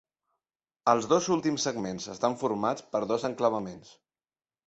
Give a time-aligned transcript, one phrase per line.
[0.93, 3.93] Els dos últims segments estan formats per dos enclavaments.